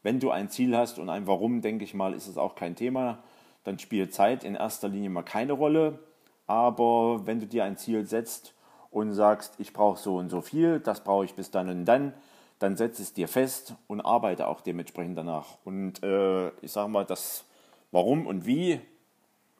wenn 0.03 0.19
du 0.19 0.31
ein 0.31 0.49
Ziel 0.49 0.75
hast 0.75 0.99
und 0.99 1.09
ein 1.09 1.27
Warum, 1.27 1.61
denke 1.61 1.83
ich 1.83 1.93
mal, 1.93 2.13
ist 2.13 2.27
es 2.27 2.37
auch 2.37 2.55
kein 2.55 2.75
Thema, 2.75 3.19
dann 3.63 3.79
spielt 3.79 4.13
Zeit 4.13 4.43
in 4.43 4.55
erster 4.55 4.87
Linie 4.87 5.09
mal 5.09 5.23
keine 5.23 5.53
Rolle. 5.53 5.99
Aber 6.47 7.25
wenn 7.25 7.39
du 7.39 7.45
dir 7.45 7.65
ein 7.65 7.77
Ziel 7.77 8.05
setzt 8.05 8.53
und 8.91 9.13
sagst, 9.13 9.55
ich 9.57 9.73
brauche 9.73 9.99
so 9.99 10.15
und 10.15 10.29
so 10.29 10.41
viel, 10.41 10.79
das 10.79 11.03
brauche 11.03 11.25
ich 11.25 11.33
bis 11.33 11.51
dann 11.51 11.69
und 11.69 11.85
dann, 11.85 12.13
dann 12.59 12.77
setz 12.77 12.99
es 12.99 13.13
dir 13.13 13.27
fest 13.27 13.75
und 13.87 14.01
arbeite 14.01 14.47
auch 14.47 14.61
dementsprechend 14.61 15.17
danach. 15.17 15.57
Und 15.65 16.01
äh, 16.03 16.47
ich 16.61 16.71
sage 16.71 16.89
mal, 16.89 17.05
das 17.05 17.43
Warum 17.91 18.25
und 18.25 18.45
Wie, 18.45 18.79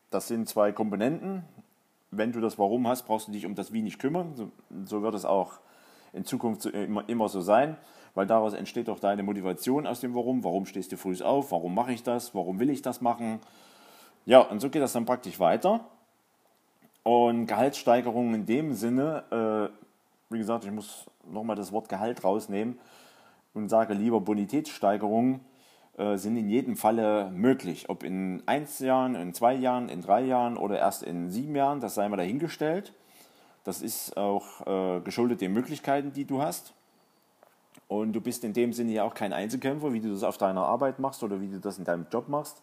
das 0.09 0.27
sind 0.27 0.47
zwei 0.47 0.71
Komponenten. 0.71 1.43
Wenn 2.09 2.31
du 2.31 2.39
das 2.39 2.57
Warum 2.57 2.87
hast, 2.87 3.05
brauchst 3.05 3.27
du 3.27 3.33
dich 3.33 3.45
um 3.45 3.55
das 3.55 3.73
Wie 3.73 3.81
nicht 3.81 3.99
kümmern. 3.99 4.33
So, 4.35 4.51
so 4.85 5.01
wird 5.01 5.13
es 5.13 5.25
auch 5.25 5.59
in 6.13 6.25
Zukunft 6.25 6.65
immer, 6.65 7.07
immer 7.07 7.29
so 7.29 7.41
sein, 7.41 7.77
weil 8.15 8.25
daraus 8.27 8.53
entsteht 8.53 8.89
auch 8.89 8.99
deine 8.99 9.23
Motivation 9.23 9.85
aus 9.87 9.99
dem 9.99 10.15
Warum. 10.15 10.43
Warum 10.43 10.65
stehst 10.65 10.91
du 10.91 10.97
früh 10.97 11.21
auf? 11.21 11.51
Warum 11.51 11.75
mache 11.75 11.93
ich 11.93 12.03
das? 12.03 12.33
Warum 12.33 12.59
will 12.59 12.69
ich 12.69 12.81
das 12.81 13.01
machen? 13.01 13.39
Ja, 14.25 14.41
und 14.41 14.59
so 14.59 14.69
geht 14.69 14.81
das 14.81 14.93
dann 14.93 15.05
praktisch 15.05 15.39
weiter. 15.39 15.85
Und 17.03 17.45
Gehaltssteigerungen 17.45 18.33
in 18.33 18.45
dem 18.45 18.73
Sinne, 18.73 19.23
äh, 19.31 20.33
wie 20.33 20.37
gesagt, 20.37 20.65
ich 20.65 20.71
muss 20.71 21.05
nochmal 21.25 21.55
das 21.55 21.71
Wort 21.71 21.87
Gehalt 21.87 22.23
rausnehmen 22.23 22.77
und 23.53 23.69
sage 23.69 23.93
lieber 23.93 24.19
Bonitätssteigerungen 24.19 25.39
äh, 25.97 26.17
sind 26.17 26.37
in 26.37 26.49
jedem 26.49 26.75
Falle 26.75 27.31
möglich. 27.31 27.89
Ob 27.89 28.03
in 28.03 28.43
eins 28.45 28.79
Jahren, 28.79 29.15
in 29.15 29.33
zwei 29.33 29.53
Jahren, 29.53 29.89
in 29.89 30.01
drei 30.01 30.21
Jahren 30.21 30.57
oder 30.57 30.77
erst 30.77 31.03
in 31.03 31.29
sieben 31.29 31.55
Jahren, 31.55 31.79
das 31.79 31.95
sei 31.95 32.07
mal 32.09 32.17
dahingestellt. 32.17 32.93
Das 33.67 33.81
ist 33.81 34.15
auch 34.15 34.65
äh, 34.65 35.01
geschuldet 35.01 35.41
den 35.41 35.51
Möglichkeiten, 35.51 36.13
die 36.13 36.23
du 36.23 36.41
hast. 36.41 36.73
Und 37.89 38.13
du 38.13 38.21
bist 38.21 38.45
in 38.45 38.53
dem 38.53 38.71
Sinne 38.71 38.93
ja 38.93 39.03
auch 39.03 39.13
kein 39.13 39.33
Einzelkämpfer, 39.33 39.91
wie 39.91 39.99
du 39.99 40.09
das 40.09 40.23
auf 40.23 40.37
deiner 40.37 40.63
Arbeit 40.63 40.99
machst 40.99 41.21
oder 41.21 41.41
wie 41.41 41.49
du 41.49 41.59
das 41.59 41.77
in 41.77 41.83
deinem 41.83 42.05
Job 42.09 42.29
machst. 42.29 42.61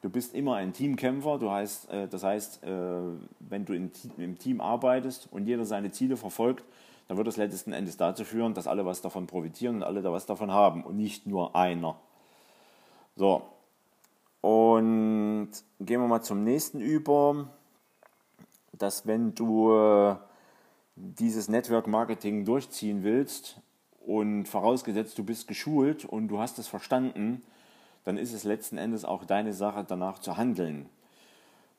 Du 0.00 0.08
bist 0.08 0.34
immer 0.34 0.54
ein 0.54 0.72
Teamkämpfer. 0.72 1.38
Du 1.40 1.50
heißt, 1.50 1.90
äh, 1.90 2.06
das 2.06 2.22
heißt, 2.22 2.62
äh, 2.62 2.68
wenn 3.40 3.64
du 3.64 3.72
in, 3.72 3.90
im 4.16 4.38
Team 4.38 4.60
arbeitest 4.60 5.26
und 5.32 5.48
jeder 5.48 5.64
seine 5.64 5.90
Ziele 5.90 6.16
verfolgt, 6.16 6.64
dann 7.08 7.16
wird 7.16 7.26
das 7.26 7.36
letzten 7.36 7.72
Endes 7.72 7.96
dazu 7.96 8.24
führen, 8.24 8.54
dass 8.54 8.68
alle 8.68 8.86
was 8.86 9.02
davon 9.02 9.26
profitieren 9.26 9.78
und 9.78 9.82
alle 9.82 10.02
da 10.02 10.12
was 10.12 10.26
davon 10.26 10.52
haben 10.52 10.84
und 10.84 10.96
nicht 10.96 11.26
nur 11.26 11.56
einer. 11.56 11.96
So, 13.16 13.42
und 14.40 15.50
gehen 15.80 16.00
wir 16.00 16.06
mal 16.06 16.22
zum 16.22 16.44
nächsten 16.44 16.80
über, 16.80 17.48
dass 18.72 19.04
wenn 19.04 19.34
du 19.34 19.72
äh, 19.72 20.14
dieses 21.00 21.48
Network 21.48 21.86
Marketing 21.86 22.44
durchziehen 22.44 23.02
willst 23.02 23.60
und 24.06 24.46
vorausgesetzt, 24.46 25.18
du 25.18 25.24
bist 25.24 25.48
geschult 25.48 26.04
und 26.04 26.28
du 26.28 26.38
hast 26.38 26.58
es 26.58 26.68
verstanden, 26.68 27.42
dann 28.04 28.16
ist 28.16 28.32
es 28.32 28.44
letzten 28.44 28.78
Endes 28.78 29.04
auch 29.04 29.24
deine 29.24 29.52
Sache, 29.52 29.84
danach 29.86 30.18
zu 30.18 30.36
handeln. 30.36 30.88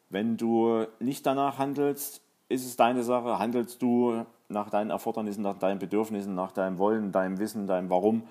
Wenn 0.09 0.37
du 0.37 0.85
nicht 0.99 1.25
danach 1.25 1.57
handelst, 1.57 2.21
ist 2.49 2.65
es 2.65 2.75
deine 2.75 3.03
Sache, 3.03 3.39
handelst 3.39 3.81
du 3.81 4.25
nach 4.47 4.69
deinen 4.69 4.89
Erfordernissen, 4.89 5.43
nach 5.43 5.57
deinen 5.57 5.79
Bedürfnissen, 5.79 6.33
nach 6.33 6.51
deinem 6.51 6.77
Wollen, 6.77 7.11
deinem 7.11 7.37
Wissen, 7.39 7.67
deinem 7.67 7.89
Warum, 7.89 8.23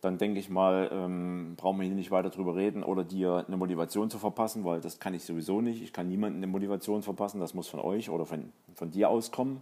dann 0.00 0.16
denke 0.16 0.40
ich 0.40 0.48
mal, 0.48 0.88
ähm, 0.92 1.54
brauchen 1.56 1.78
wir 1.78 1.86
hier 1.86 1.94
nicht 1.94 2.10
weiter 2.10 2.30
drüber 2.30 2.56
reden 2.56 2.82
oder 2.82 3.04
dir 3.04 3.44
eine 3.46 3.56
Motivation 3.56 4.08
zu 4.08 4.18
verpassen, 4.18 4.64
weil 4.64 4.80
das 4.80 4.98
kann 4.98 5.12
ich 5.12 5.24
sowieso 5.24 5.60
nicht. 5.60 5.82
Ich 5.82 5.92
kann 5.92 6.08
niemandem 6.08 6.38
eine 6.38 6.46
Motivation 6.46 7.02
verpassen, 7.02 7.38
das 7.38 7.54
muss 7.54 7.68
von 7.68 7.80
euch 7.80 8.08
oder 8.08 8.24
von, 8.24 8.52
von 8.74 8.90
dir 8.90 9.10
auskommen. 9.10 9.60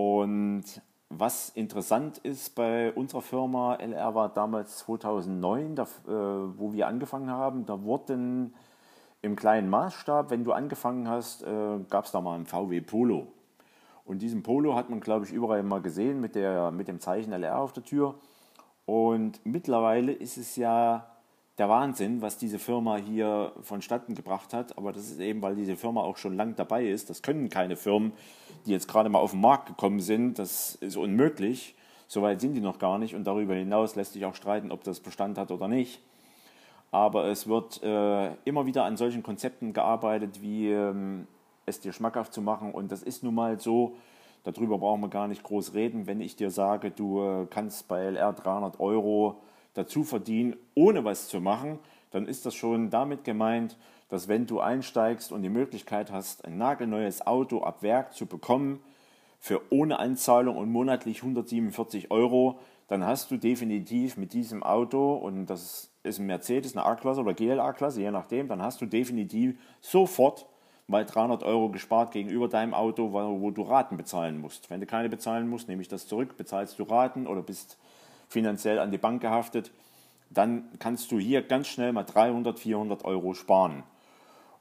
Und 0.00 0.64
was 1.10 1.50
interessant 1.50 2.18
ist 2.18 2.54
bei 2.54 2.90
unserer 2.92 3.20
Firma, 3.20 3.74
LR 3.74 4.14
war 4.14 4.28
damals 4.30 4.78
2009, 4.78 5.76
da, 5.76 5.82
äh, 5.82 5.88
wo 6.58 6.72
wir 6.72 6.86
angefangen 6.86 7.30
haben, 7.30 7.66
da 7.66 7.82
wurden 7.82 8.54
im 9.20 9.36
kleinen 9.36 9.68
Maßstab, 9.68 10.30
wenn 10.30 10.44
du 10.44 10.52
angefangen 10.52 11.06
hast, 11.06 11.42
äh, 11.42 11.78
gab 11.90 12.06
es 12.06 12.12
da 12.12 12.22
mal 12.22 12.36
einen 12.36 12.46
VW 12.46 12.80
Polo. 12.80 13.26
Und 14.06 14.22
diesen 14.22 14.42
Polo 14.42 14.74
hat 14.74 14.88
man, 14.88 15.00
glaube 15.00 15.26
ich, 15.26 15.32
überall 15.32 15.62
mal 15.62 15.82
gesehen 15.82 16.20
mit, 16.20 16.34
der, 16.34 16.70
mit 16.70 16.88
dem 16.88 16.98
Zeichen 16.98 17.32
LR 17.32 17.58
auf 17.58 17.74
der 17.74 17.84
Tür. 17.84 18.14
Und 18.86 19.44
mittlerweile 19.44 20.12
ist 20.12 20.38
es 20.38 20.56
ja 20.56 21.09
der 21.60 21.68
Wahnsinn, 21.68 22.22
was 22.22 22.38
diese 22.38 22.58
Firma 22.58 22.96
hier 22.96 23.52
vonstatten 23.60 24.14
gebracht 24.14 24.54
hat. 24.54 24.78
Aber 24.78 24.92
das 24.92 25.10
ist 25.10 25.20
eben, 25.20 25.42
weil 25.42 25.54
diese 25.54 25.76
Firma 25.76 26.00
auch 26.00 26.16
schon 26.16 26.34
lang 26.34 26.56
dabei 26.56 26.86
ist. 26.86 27.10
Das 27.10 27.20
können 27.20 27.50
keine 27.50 27.76
Firmen, 27.76 28.12
die 28.64 28.70
jetzt 28.70 28.88
gerade 28.88 29.10
mal 29.10 29.18
auf 29.18 29.32
den 29.32 29.42
Markt 29.42 29.66
gekommen 29.66 30.00
sind. 30.00 30.38
Das 30.38 30.76
ist 30.76 30.96
unmöglich. 30.96 31.74
Soweit 32.08 32.40
sind 32.40 32.54
die 32.54 32.62
noch 32.62 32.78
gar 32.78 32.96
nicht. 32.96 33.14
Und 33.14 33.24
darüber 33.24 33.54
hinaus 33.54 33.94
lässt 33.94 34.14
sich 34.14 34.24
auch 34.24 34.34
streiten, 34.34 34.72
ob 34.72 34.84
das 34.84 35.00
Bestand 35.00 35.36
hat 35.36 35.50
oder 35.50 35.68
nicht. 35.68 36.00
Aber 36.92 37.26
es 37.26 37.46
wird 37.46 37.82
äh, 37.82 38.32
immer 38.46 38.64
wieder 38.64 38.84
an 38.84 38.96
solchen 38.96 39.22
Konzepten 39.22 39.74
gearbeitet, 39.74 40.40
wie 40.40 40.70
ähm, 40.70 41.26
es 41.66 41.78
dir 41.80 41.92
schmackhaft 41.92 42.32
zu 42.32 42.40
machen. 42.40 42.72
Und 42.72 42.90
das 42.90 43.02
ist 43.02 43.22
nun 43.22 43.34
mal 43.34 43.60
so, 43.60 43.96
darüber 44.44 44.78
brauchen 44.78 45.02
wir 45.02 45.10
gar 45.10 45.28
nicht 45.28 45.42
groß 45.42 45.74
reden. 45.74 46.06
Wenn 46.06 46.22
ich 46.22 46.36
dir 46.36 46.50
sage, 46.50 46.90
du 46.90 47.22
äh, 47.22 47.46
kannst 47.50 47.86
bei 47.86 48.00
LR 48.00 48.32
300 48.32 48.80
Euro 48.80 49.42
dazu 49.74 50.04
verdienen, 50.04 50.56
ohne 50.74 51.04
was 51.04 51.28
zu 51.28 51.40
machen, 51.40 51.78
dann 52.10 52.26
ist 52.26 52.46
das 52.46 52.54
schon 52.54 52.90
damit 52.90 53.24
gemeint, 53.24 53.76
dass 54.08 54.26
wenn 54.26 54.46
du 54.46 54.60
einsteigst 54.60 55.30
und 55.30 55.42
die 55.42 55.48
Möglichkeit 55.48 56.10
hast, 56.10 56.44
ein 56.44 56.58
nagelneues 56.58 57.26
Auto 57.26 57.62
ab 57.62 57.82
Werk 57.82 58.12
zu 58.14 58.26
bekommen, 58.26 58.80
für 59.38 59.62
ohne 59.70 59.98
Anzahlung 59.98 60.56
und 60.56 60.70
monatlich 60.70 61.22
147 61.22 62.10
Euro, 62.10 62.58
dann 62.88 63.06
hast 63.06 63.30
du 63.30 63.38
definitiv 63.38 64.16
mit 64.16 64.32
diesem 64.32 64.62
Auto, 64.62 65.14
und 65.14 65.46
das 65.46 65.90
ist 66.02 66.18
ein 66.18 66.26
Mercedes, 66.26 66.76
eine 66.76 66.84
A-Klasse 66.84 67.20
oder 67.20 67.32
GLA-Klasse, 67.32 68.00
je 68.02 68.10
nachdem, 68.10 68.48
dann 68.48 68.60
hast 68.60 68.80
du 68.82 68.86
definitiv 68.86 69.58
sofort 69.80 70.46
mal 70.88 71.06
300 71.06 71.42
Euro 71.44 71.70
gespart 71.70 72.10
gegenüber 72.12 72.48
deinem 72.48 72.74
Auto, 72.74 73.12
wo 73.12 73.50
du 73.50 73.62
Raten 73.62 73.96
bezahlen 73.96 74.40
musst. 74.40 74.68
Wenn 74.68 74.80
du 74.80 74.86
keine 74.86 75.08
bezahlen 75.08 75.48
musst, 75.48 75.68
nehme 75.68 75.80
ich 75.80 75.88
das 75.88 76.08
zurück, 76.08 76.36
bezahlst 76.36 76.78
du 76.78 76.82
Raten 76.82 77.26
oder 77.26 77.42
bist 77.42 77.78
finanziell 78.30 78.78
an 78.78 78.92
die 78.92 78.98
Bank 78.98 79.20
gehaftet, 79.20 79.72
dann 80.30 80.64
kannst 80.78 81.10
du 81.10 81.18
hier 81.18 81.42
ganz 81.42 81.66
schnell 81.66 81.92
mal 81.92 82.04
300, 82.04 82.58
400 82.58 83.04
Euro 83.04 83.34
sparen. 83.34 83.82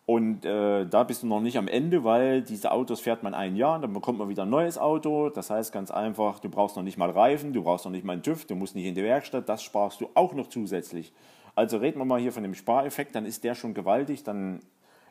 Und 0.08 0.44
äh, 0.44 0.88
da 0.88 1.04
bist 1.04 1.22
du 1.22 1.28
noch 1.28 1.40
nicht 1.40 1.56
am 1.56 1.68
Ende, 1.68 2.04
weil 2.04 2.42
diese 2.42 2.72
Autos 2.72 3.00
fährt 3.00 3.22
man 3.22 3.36
ein 3.36 3.56
Jahr, 3.56 3.78
dann 3.80 3.94
bekommt 3.94 4.18
man 4.18 4.28
wieder 4.28 4.42
ein 4.42 4.50
neues 4.50 4.80
Auto. 4.80 5.30
Das 5.30 5.52
heißt 5.52 5.72
ganz 5.72 5.92
einfach, 5.92 6.40
du 6.40 6.50
brauchst 6.50 6.76
noch 6.76 6.84
nicht 6.84 6.98
mal 6.98 7.12
Reifen, 7.12 7.54
du 7.54 7.62
brauchst 7.62 7.86
noch 7.86 7.92
nicht 7.92 8.04
mal 8.04 8.14
einen 8.14 8.24
TÜV, 8.24 8.46
du 8.46 8.56
musst 8.56 8.74
nicht 8.74 8.86
in 8.86 8.96
die 8.96 9.04
Werkstatt, 9.04 9.48
das 9.48 9.62
sparst 9.62 10.02
du 10.02 10.10
auch 10.16 10.34
noch 10.34 10.50
zusätzlich. 10.50 11.14
Also 11.54 11.78
reden 11.78 12.00
wir 12.00 12.06
mal 12.06 12.20
hier 12.20 12.32
von 12.32 12.42
dem 12.42 12.56
Spareffekt, 12.56 13.14
dann 13.14 13.28
ist 13.28 13.44
der 13.44 13.54
schon 13.54 13.76
gewaltig, 13.76 14.24
dann 14.24 14.62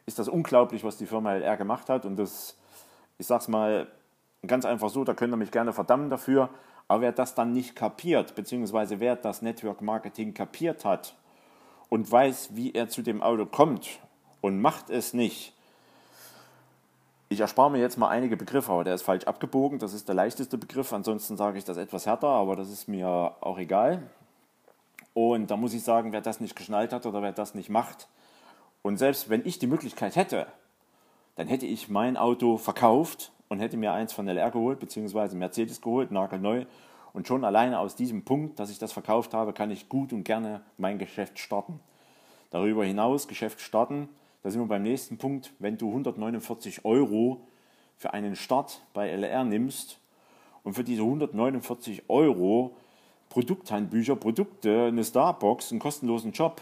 ist 0.05 0.19
das 0.19 0.29
unglaublich, 0.29 0.83
was 0.83 0.97
die 0.97 1.07
Firma 1.07 1.33
LR 1.35 1.57
gemacht 1.57 1.89
hat. 1.89 2.05
Und 2.05 2.17
das, 2.17 2.59
ich 3.19 3.27
sag's 3.29 3.47
mal 3.47 3.87
ganz 4.45 4.65
einfach 4.65 4.89
so, 4.89 5.05
da 5.05 5.15
könnt 5.15 5.33
ihr 5.33 5.37
mich 5.37 5.53
gerne 5.53 5.73
verdammen 5.73 6.11
dafür. 6.11 6.51
Aber 6.89 7.03
wer 7.03 7.13
das 7.13 7.35
dann 7.35 7.53
nicht 7.53 7.77
kapiert, 7.77 8.35
beziehungsweise 8.35 8.99
wer 8.99 9.15
das 9.17 9.43
Network 9.43 9.83
Marketing 9.83 10.35
kapiert 10.35 10.85
hat 10.85 11.15
und 11.89 12.11
weiß, 12.11 12.51
wie 12.57 12.73
er 12.73 12.89
zu 12.89 13.03
dem 13.03 13.23
Auto 13.23 13.47
kommt 13.47 14.01
und 14.41 14.61
macht 14.61 14.91
es 14.91 15.13
nicht, 15.13 15.55
ich 17.31 17.41
erspare 17.41 17.71
mir 17.71 17.79
jetzt 17.79 17.99
mal 17.99 18.09
einige 18.09 18.39
Begriffe, 18.39 18.73
aber 18.73 18.85
der 18.85 18.95
ist 18.95 19.03
falsch 19.03 19.25
abgebogen. 19.25 19.79
Das 19.79 19.93
ist 19.93 20.09
der 20.09 20.15
leichteste 20.15 20.57
Begriff. 20.57 20.95
Ansonsten 20.95 21.37
sage 21.37 21.59
ich 21.59 21.65
das 21.65 21.77
etwas 21.77 22.07
härter, 22.07 22.29
aber 22.29 22.57
das 22.57 22.71
ist 22.71 22.89
mir 22.89 23.07
auch 23.07 23.59
egal. 23.59 24.03
Und 25.13 25.51
da 25.51 25.59
muss 25.59 25.75
ich 25.75 25.83
sagen, 25.83 26.13
wer 26.13 26.23
das 26.23 26.41
nicht 26.41 26.57
geschnallt 26.57 26.93
hat 26.93 27.05
oder 27.05 27.21
wer 27.21 27.33
das 27.33 27.55
nicht 27.55 27.69
macht, 27.69 28.09
und 28.83 28.97
selbst 28.97 29.29
wenn 29.29 29.45
ich 29.45 29.59
die 29.59 29.67
Möglichkeit 29.67 30.17
hätte, 30.17 30.47
dann 31.35 31.49
hätte 31.49 31.67
ich 31.67 31.89
mein 31.89 32.17
Auto 32.17 32.57
verkauft 32.57 33.33
und 33.49 33.61
hätte 33.61 33.77
mir 33.77 33.93
eins 33.93 34.13
von 34.13 34.29
LR 34.29 34.51
geholt, 34.51 34.79
beziehungsweise 34.81 35.37
Mercedes 35.37 35.81
geholt, 35.81 36.11
nagelneu. 36.11 36.65
Und 37.13 37.27
schon 37.27 37.45
alleine 37.45 37.79
aus 37.79 37.97
diesem 37.97 38.25
Punkt, 38.25 38.59
dass 38.59 38.71
ich 38.71 38.79
das 38.79 38.93
verkauft 38.93 39.35
habe, 39.35 39.53
kann 39.53 39.71
ich 39.71 39.89
gut 39.89 40.13
und 40.13 40.25
gerne 40.25 40.61
mein 40.77 40.99
Geschäft 40.99 41.39
starten. 41.39 41.81
Darüber 42.51 42.85
hinaus 42.85 43.29
Geschäft 43.29 43.61
starten, 43.61 44.09
da 44.43 44.51
sind 44.51 44.61
wir 44.61 44.69
beim 44.69 44.83
nächsten 44.83 45.19
Punkt. 45.19 45.53
Wenn 45.59 45.79
du 45.79 45.89
149 45.89 46.85
Euro 46.85 47.41
für 47.97 48.13
einen 48.13 48.37
Start 48.37 48.83
bei 48.93 49.09
LR 49.09 49.45
nimmst 49.45 49.99
und 50.63 50.75
für 50.75 50.85
diese 50.85 51.03
149 51.03 52.05
Euro 52.09 52.75
Produkthandbücher, 53.29 54.17
Produkte, 54.17 54.87
eine 54.87 55.05
Starbox, 55.05 55.71
einen 55.71 55.81
kostenlosen 55.81 56.33
Job 56.33 56.61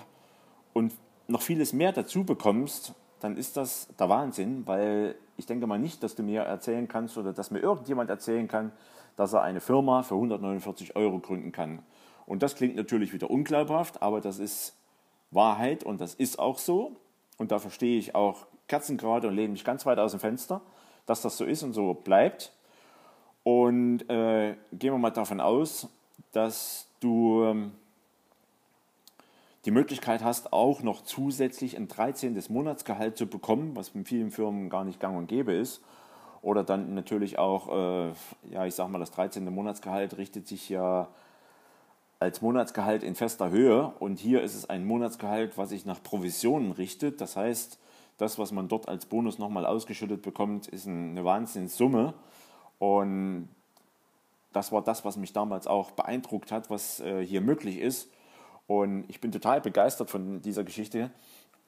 und 0.73 0.93
noch 1.29 1.43
vieles 1.43 1.73
mehr 1.73 1.93
dazu 1.93 2.25
bekommst, 2.25 2.95
dann 3.21 3.37
ist 3.37 3.57
das 3.57 3.89
der 3.99 4.09
Wahnsinn, 4.09 4.67
weil 4.67 5.17
ich 5.37 5.47
denke 5.47 5.67
mal 5.67 5.79
nicht, 5.79 6.03
dass 6.03 6.15
du 6.15 6.23
mir 6.23 6.43
erzählen 6.43 6.89
kannst 6.89 7.19
oder 7.19 7.33
dass 7.33 7.51
mir 7.51 7.61
irgendjemand 7.61 8.11
erzählen 8.11 8.49
kann, 8.49 8.73
dass 9.17 9.33
er 9.33 9.43
eine 9.43 9.61
Firma 9.61 10.03
für 10.03 10.15
149 10.15 10.97
Euro 10.97 11.19
gründen 11.19 11.53
kann. 11.53 11.81
Und 12.27 12.43
das 12.43 12.55
klingt 12.57 12.77
natürlich 12.77 13.13
wieder 13.13 13.31
unglaubhaft, 13.31 14.03
aber 14.03 14.21
das 14.21 14.39
ist 14.39 14.75
Wahrheit 15.31 15.85
und 15.85 16.01
das 16.01 16.15
ist 16.15 16.39
auch 16.39 16.59
so. 16.59 16.97
Und 17.39 17.53
da 17.53 17.59
verstehe 17.59 17.99
ich 17.99 18.15
auch 18.15 18.47
Kerzengrade 18.69 19.29
und 19.29 19.35
lehne 19.35 19.53
mich 19.53 19.65
ganz 19.65 19.87
weit 19.87 19.99
aus 19.99 20.13
dem 20.13 20.21
Fenster, 20.21 20.61
dass 21.07 21.23
das 21.23 21.37
so 21.37 21.45
ist 21.45 21.63
und 21.63 21.73
so 21.73 21.95
bleibt. 21.95 22.53
Und 23.45 24.09
äh, 24.11 24.57
gehen 24.73 24.93
wir 24.93 24.99
mal 24.99 25.11
davon 25.11 25.41
aus, 25.41 25.89
dass 26.33 26.89
du 27.01 27.45
ähm, 27.45 27.73
die 29.67 29.73
Möglichkeit 29.73 30.23
hast, 30.23 30.53
auch 30.53 30.83
noch 30.83 31.03
zusätzlich 31.03 31.77
ein 31.77 31.89
13. 31.89 32.41
Monatsgehalt 32.49 33.17
zu 33.17 33.27
bekommen, 33.27 33.75
was 33.75 33.89
in 33.91 34.05
vielen 34.05 34.31
Firmen 34.31 34.71
gar 34.71 34.85
nicht 34.85 35.01
gang 35.01 35.19
und 35.19 35.27
gäbe 35.27 35.53
ist. 35.53 35.83
Oder 36.41 36.63
dann 36.63 36.95
natürlich 36.95 37.39
auch, 37.39 37.69
äh, 37.69 38.13
ja, 38.53 38.65
ich 38.65 38.77
sag 38.77 38.89
mal, 38.89 39.01
das 39.01 39.11
13. 39.11 39.53
Monatsgehalt 39.53 40.17
richtet 40.19 40.47
sich 40.47 40.69
ja 40.69 41.09
als 42.21 42.41
Monatsgehalt 42.43 43.03
in 43.03 43.17
fester 43.17 43.51
Höhe. 43.51 43.93
Und 43.99 44.21
hier 44.21 44.43
ist 44.43 44.55
es 44.55 44.71
ein 44.71 44.87
Monatsgehalt, 44.87 45.59
was 45.59 45.71
sich 45.71 45.85
nach 45.85 46.01
Provisionen 46.01 46.71
richtet. 46.71 47.21
Das 47.21 47.37
heißt, 47.37 47.81
das, 48.19 48.39
was 48.39 48.53
man 48.53 48.69
dort 48.69 48.89
als 48.89 49.07
Bonus 49.07 49.41
nochmal 49.41 49.67
ausgeschüttet 49.67 50.23
bekommt, 50.23 50.69
ist 50.69 50.87
eine 50.87 51.25
Wahnsinnssumme. 51.25 52.15
Und 52.79 53.49
das 54.53 54.71
war 54.71 54.83
das, 54.83 55.05
was 55.05 55.17
mich 55.17 55.33
damals 55.33 55.67
auch 55.67 55.91
beeindruckt 55.91 56.53
hat, 56.53 56.71
was 56.71 57.01
äh, 57.01 57.27
hier 57.27 57.41
möglich 57.41 57.79
ist. 57.79 58.09
Und 58.67 59.05
ich 59.09 59.21
bin 59.21 59.33
total 59.33 59.61
begeistert 59.61 60.11
von 60.11 60.43
dieser 60.43 60.65
Geschichte. 60.65 61.11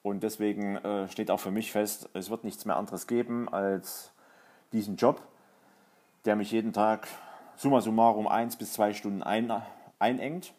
Und 0.02 0.22
deswegen 0.22 0.76
äh, 0.76 1.08
steht 1.08 1.30
auch 1.30 1.40
für 1.40 1.50
mich 1.50 1.72
fest, 1.72 2.08
es 2.14 2.30
wird 2.30 2.44
nichts 2.44 2.64
mehr 2.64 2.76
anderes 2.76 3.06
geben 3.06 3.48
als 3.48 4.12
diesen 4.72 4.96
Job, 4.96 5.20
der 6.24 6.36
mich 6.36 6.50
jeden 6.50 6.72
Tag 6.72 7.08
summa 7.56 7.80
summarum 7.80 8.28
eins 8.28 8.56
bis 8.56 8.72
zwei 8.72 8.92
Stunden 8.92 9.22
ein, 9.22 9.52
einengt. 9.98 10.52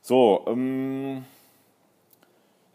So, 0.00 0.44
ähm, 0.46 1.24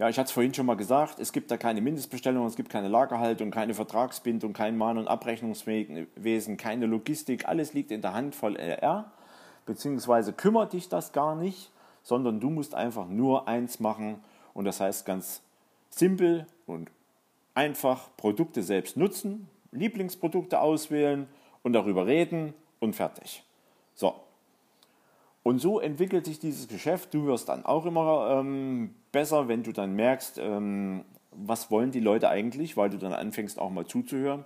ja, 0.03 0.09
ich 0.09 0.19
hatte 0.19 0.27
es 0.27 0.33
vorhin 0.33 0.53
schon 0.53 0.65
mal 0.65 0.75
gesagt, 0.75 1.17
es 1.19 1.31
gibt 1.31 1.49
da 1.49 1.55
keine 1.55 1.79
Mindestbestellung, 1.79 2.45
es 2.45 2.57
gibt 2.57 2.69
keine 2.69 2.89
Lagerhaltung, 2.89 3.51
keine 3.51 3.73
Vertragsbindung, 3.73 4.51
kein 4.51 4.77
Mahn- 4.77 4.97
und 4.97 5.07
Abrechnungswesen, 5.07 6.57
keine 6.57 6.87
Logistik, 6.87 7.47
alles 7.47 7.73
liegt 7.73 7.89
in 7.89 8.01
der 8.01 8.11
Hand 8.11 8.35
voll 8.35 8.57
LR, 8.57 9.13
beziehungsweise 9.65 10.33
kümmert 10.33 10.73
dich 10.73 10.89
das 10.89 11.13
gar 11.13 11.37
nicht, 11.37 11.71
sondern 12.01 12.41
du 12.41 12.49
musst 12.49 12.75
einfach 12.75 13.07
nur 13.07 13.47
eins 13.47 13.79
machen 13.79 14.21
Und 14.53 14.65
das 14.65 14.81
heißt 14.81 15.05
ganz 15.05 15.41
simpel 15.89 16.47
und 16.65 16.91
einfach 17.53 18.09
Produkte 18.17 18.61
selbst 18.61 18.97
nutzen, 18.97 19.47
Lieblingsprodukte 19.71 20.59
auswählen 20.59 21.29
und 21.61 21.71
darüber 21.71 22.07
reden 22.07 22.53
und 22.81 22.93
fertig. 22.93 23.45
So. 23.95 24.15
Und 25.43 25.59
so 25.59 25.81
entwickelt 25.81 26.25
sich 26.25 26.39
dieses 26.39 26.69
Geschäft. 26.69 27.13
Du 27.13 27.25
wirst 27.25 27.49
dann 27.49 27.65
auch 27.65 27.85
immer 27.85 28.39
ähm, 28.39 28.95
besser, 29.11 29.49
wenn 29.49 29.61
du 29.61 29.73
dann 29.73 29.93
merkst, 29.93 30.39
ähm, 30.39 31.03
was 31.31 31.69
wollen 31.69 31.91
die 31.91 31.99
Leute 31.99 32.29
eigentlich, 32.29 32.77
weil 32.77 32.89
du 32.89 32.97
dann 32.97 33.13
anfängst 33.13 33.59
auch 33.59 33.69
mal 33.69 33.85
zuzuhören. 33.85 34.45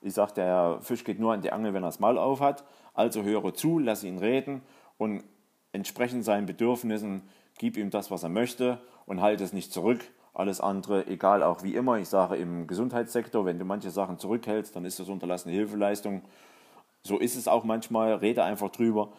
Ich 0.00 0.14
sage, 0.14 0.32
der 0.34 0.78
Fisch 0.80 1.04
geht 1.04 1.20
nur 1.20 1.32
an 1.32 1.42
die 1.42 1.52
Angel, 1.52 1.74
wenn 1.74 1.84
er 1.84 1.88
das 1.88 2.00
Maul 2.00 2.18
auf 2.18 2.40
hat. 2.40 2.64
Also 2.94 3.22
höre 3.22 3.54
zu, 3.54 3.78
lass 3.78 4.04
ihn 4.04 4.18
reden 4.18 4.62
und 4.96 5.22
entsprechend 5.72 6.24
seinen 6.24 6.46
Bedürfnissen 6.46 7.22
gib 7.58 7.76
ihm 7.76 7.90
das, 7.90 8.10
was 8.10 8.22
er 8.22 8.28
möchte 8.28 8.80
und 9.06 9.20
halte 9.20 9.44
es 9.44 9.52
nicht 9.52 9.72
zurück. 9.72 10.00
Alles 10.34 10.60
andere, 10.60 11.06
egal 11.08 11.42
auch 11.42 11.62
wie 11.62 11.74
immer, 11.74 11.98
ich 11.98 12.08
sage 12.08 12.36
im 12.36 12.66
Gesundheitssektor, 12.66 13.44
wenn 13.44 13.58
du 13.58 13.66
manche 13.66 13.90
Sachen 13.90 14.18
zurückhältst, 14.18 14.74
dann 14.74 14.86
ist 14.86 14.98
das 14.98 15.08
unterlassene 15.08 15.54
Hilfeleistung. 15.54 16.22
So 17.02 17.18
ist 17.18 17.36
es 17.36 17.48
auch 17.48 17.64
manchmal, 17.64 18.14
rede 18.14 18.42
einfach 18.42 18.70
drüber 18.70 19.12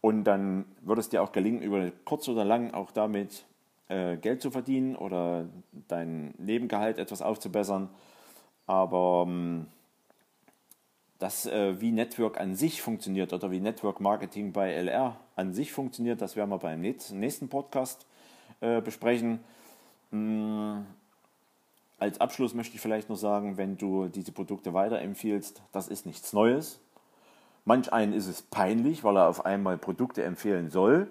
und 0.00 0.24
dann 0.24 0.64
wird 0.82 0.98
es 0.98 1.08
dir 1.08 1.22
auch 1.22 1.32
gelingen, 1.32 1.62
über 1.62 1.90
kurz 2.04 2.28
oder 2.28 2.44
lang 2.44 2.72
auch 2.72 2.90
damit 2.90 3.44
äh, 3.88 4.16
Geld 4.16 4.40
zu 4.40 4.50
verdienen 4.50 4.96
oder 4.96 5.46
dein 5.88 6.34
Nebengehalt 6.38 6.98
etwas 6.98 7.22
aufzubessern. 7.22 7.90
Aber 8.66 9.24
ähm, 9.26 9.66
das, 11.18 11.44
äh, 11.46 11.80
wie 11.80 11.92
Network 11.92 12.40
an 12.40 12.54
sich 12.54 12.80
funktioniert 12.80 13.32
oder 13.32 13.50
wie 13.50 13.60
Network 13.60 14.00
Marketing 14.00 14.52
bei 14.52 14.72
LR 14.72 15.16
an 15.36 15.52
sich 15.52 15.72
funktioniert, 15.72 16.22
das 16.22 16.34
werden 16.34 16.50
wir 16.50 16.58
beim 16.58 16.80
nächsten 16.80 17.48
Podcast 17.48 18.06
äh, 18.60 18.80
besprechen. 18.80 19.40
Mm, 20.10 20.78
als 21.98 22.20
Abschluss 22.20 22.54
möchte 22.54 22.76
ich 22.76 22.80
vielleicht 22.80 23.10
noch 23.10 23.16
sagen, 23.16 23.58
wenn 23.58 23.76
du 23.76 24.08
diese 24.08 24.32
Produkte 24.32 24.72
weiterempfiehlst, 24.72 25.60
das 25.72 25.88
ist 25.88 26.06
nichts 26.06 26.32
Neues. 26.32 26.80
Manch 27.64 27.92
einen 27.92 28.12
ist 28.12 28.26
es 28.26 28.42
peinlich, 28.42 29.04
weil 29.04 29.16
er 29.16 29.28
auf 29.28 29.44
einmal 29.44 29.78
Produkte 29.78 30.22
empfehlen 30.22 30.70
soll. 30.70 31.08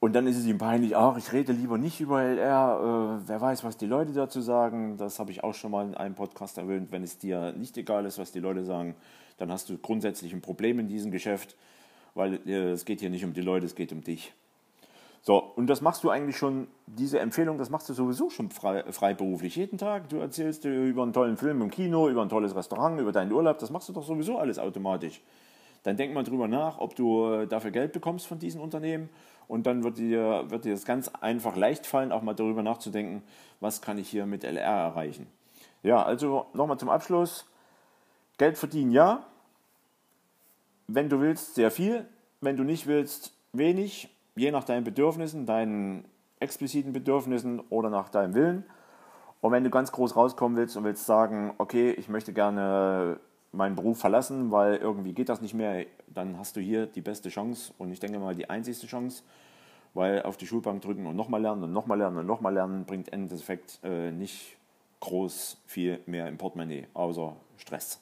Und 0.00 0.14
dann 0.14 0.26
ist 0.26 0.38
es 0.38 0.46
ihm 0.46 0.56
peinlich, 0.56 0.96
ach, 0.96 1.18
ich 1.18 1.30
rede 1.32 1.52
lieber 1.52 1.76
nicht 1.76 2.00
über 2.00 2.22
LR, 2.22 3.18
äh, 3.22 3.28
wer 3.28 3.40
weiß, 3.40 3.64
was 3.64 3.76
die 3.76 3.86
Leute 3.86 4.12
dazu 4.12 4.40
sagen. 4.40 4.96
Das 4.96 5.18
habe 5.18 5.30
ich 5.30 5.44
auch 5.44 5.52
schon 5.52 5.70
mal 5.70 5.86
in 5.86 5.94
einem 5.94 6.14
Podcast 6.14 6.56
erwähnt. 6.56 6.90
Wenn 6.90 7.02
es 7.02 7.18
dir 7.18 7.52
nicht 7.52 7.76
egal 7.76 8.06
ist, 8.06 8.18
was 8.18 8.32
die 8.32 8.40
Leute 8.40 8.64
sagen, 8.64 8.94
dann 9.36 9.52
hast 9.52 9.68
du 9.68 9.76
grundsätzlich 9.76 10.32
ein 10.32 10.40
Problem 10.40 10.78
in 10.78 10.88
diesem 10.88 11.10
Geschäft, 11.10 11.54
weil 12.14 12.40
äh, 12.46 12.70
es 12.70 12.86
geht 12.86 13.00
hier 13.00 13.10
nicht 13.10 13.24
um 13.24 13.34
die 13.34 13.42
Leute, 13.42 13.66
es 13.66 13.74
geht 13.74 13.92
um 13.92 14.02
dich. 14.02 14.32
So, 15.22 15.36
und 15.38 15.66
das 15.66 15.82
machst 15.82 16.02
du 16.02 16.10
eigentlich 16.10 16.36
schon, 16.36 16.68
diese 16.86 17.18
Empfehlung, 17.18 17.58
das 17.58 17.68
machst 17.68 17.88
du 17.88 17.92
sowieso 17.92 18.30
schon 18.30 18.50
frei, 18.50 18.84
freiberuflich. 18.90 19.54
Jeden 19.56 19.76
Tag, 19.76 20.08
du 20.08 20.16
erzählst 20.16 20.64
über 20.64 21.02
einen 21.02 21.12
tollen 21.12 21.36
Film 21.36 21.60
im 21.60 21.70
Kino, 21.70 22.08
über 22.08 22.22
ein 22.22 22.30
tolles 22.30 22.54
Restaurant, 22.54 22.98
über 22.98 23.12
deinen 23.12 23.32
Urlaub, 23.32 23.58
das 23.58 23.70
machst 23.70 23.88
du 23.88 23.92
doch 23.92 24.04
sowieso 24.04 24.38
alles 24.38 24.58
automatisch. 24.58 25.20
Dann 25.82 25.96
denk 25.96 26.14
mal 26.14 26.24
drüber 26.24 26.48
nach, 26.48 26.78
ob 26.78 26.94
du 26.94 27.26
äh, 27.26 27.46
dafür 27.46 27.70
Geld 27.70 27.92
bekommst 27.92 28.26
von 28.26 28.38
diesen 28.38 28.60
Unternehmen 28.60 29.10
und 29.48 29.66
dann 29.66 29.82
wird 29.82 29.98
dir, 29.98 30.44
wird 30.48 30.64
dir 30.64 30.72
das 30.72 30.84
ganz 30.84 31.08
einfach 31.20 31.56
leicht 31.56 31.86
fallen, 31.86 32.12
auch 32.12 32.22
mal 32.22 32.34
darüber 32.34 32.62
nachzudenken, 32.62 33.22
was 33.60 33.82
kann 33.82 33.98
ich 33.98 34.08
hier 34.08 34.26
mit 34.26 34.44
LR 34.44 34.62
erreichen. 34.62 35.26
Ja, 35.82 36.02
also 36.02 36.46
nochmal 36.52 36.78
zum 36.78 36.88
Abschluss. 36.90 37.46
Geld 38.38 38.58
verdienen 38.58 38.90
ja. 38.90 39.26
Wenn 40.86 41.08
du 41.08 41.20
willst, 41.20 41.54
sehr 41.54 41.70
viel. 41.70 42.06
Wenn 42.40 42.56
du 42.56 42.64
nicht 42.64 42.86
willst, 42.86 43.32
wenig. 43.52 44.08
Je 44.36 44.50
nach 44.50 44.64
deinen 44.64 44.84
Bedürfnissen, 44.84 45.46
deinen 45.46 46.04
expliziten 46.38 46.92
Bedürfnissen 46.92 47.60
oder 47.70 47.90
nach 47.90 48.08
deinem 48.08 48.34
Willen. 48.34 48.64
Und 49.40 49.52
wenn 49.52 49.64
du 49.64 49.70
ganz 49.70 49.92
groß 49.92 50.16
rauskommen 50.16 50.56
willst 50.56 50.76
und 50.76 50.84
willst 50.84 51.06
sagen, 51.06 51.54
okay, 51.58 51.92
ich 51.92 52.08
möchte 52.08 52.32
gerne 52.32 53.18
meinen 53.52 53.74
Beruf 53.74 53.98
verlassen, 53.98 54.50
weil 54.50 54.76
irgendwie 54.76 55.12
geht 55.12 55.28
das 55.28 55.40
nicht 55.40 55.54
mehr, 55.54 55.86
dann 56.06 56.38
hast 56.38 56.56
du 56.56 56.60
hier 56.60 56.86
die 56.86 57.00
beste 57.00 57.28
Chance 57.30 57.72
und 57.78 57.90
ich 57.90 58.00
denke 58.00 58.18
mal 58.18 58.34
die 58.34 58.48
einzigste 58.48 58.86
Chance, 58.86 59.22
weil 59.94 60.22
auf 60.22 60.36
die 60.36 60.46
Schulbank 60.46 60.82
drücken 60.82 61.06
und 61.06 61.16
nochmal 61.16 61.42
lernen 61.42 61.64
und 61.64 61.72
nochmal 61.72 61.98
lernen 61.98 62.18
und 62.18 62.26
nochmal 62.26 62.54
lernen 62.54 62.84
bringt 62.84 63.08
im 63.08 63.22
Endeffekt 63.22 63.80
äh, 63.82 64.12
nicht 64.12 64.56
groß 65.00 65.56
viel 65.66 66.00
mehr 66.06 66.28
im 66.28 66.38
Portemonnaie, 66.38 66.86
außer 66.94 67.34
Stress. 67.56 68.00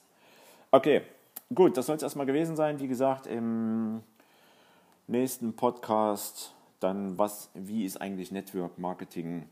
Okay, 0.71 1.01
gut, 1.53 1.77
das 1.77 1.87
soll 1.87 1.95
es 1.95 2.03
erstmal 2.03 2.25
gewesen 2.25 2.55
sein. 2.55 2.79
Wie 2.79 2.87
gesagt, 2.87 3.25
im 3.25 4.03
nächsten 5.09 5.55
Podcast 5.55 6.55
dann, 6.79 7.17
was, 7.17 7.49
wie 7.53 7.83
ist 7.83 7.99
eigentlich 7.99 8.31
Network 8.31 8.77
Marketing 8.77 9.49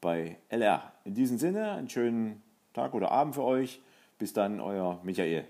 bei 0.00 0.36
LR? 0.48 0.92
In 1.04 1.14
diesem 1.14 1.38
Sinne, 1.38 1.72
einen 1.72 1.88
schönen 1.88 2.42
Tag 2.72 2.92
oder 2.92 3.10
Abend 3.10 3.34
für 3.34 3.44
euch. 3.44 3.80
Bis 4.18 4.32
dann, 4.32 4.60
euer 4.60 5.00
Michael. 5.02 5.46